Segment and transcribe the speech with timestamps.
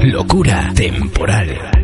[0.00, 1.77] Locura, temporal.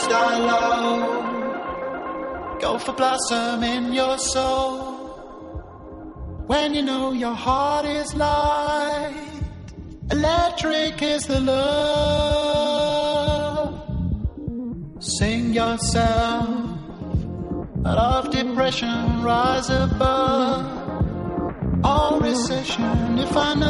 [0.00, 1.40] lost our love.
[2.60, 4.98] Go for blossom in your soul.
[6.46, 9.14] When you know your heart is light,
[10.10, 12.80] electric is the love.
[15.00, 16.48] Sing yourself
[17.86, 20.66] out of depression, rise above
[21.82, 23.18] all recession.
[23.18, 23.69] If I know.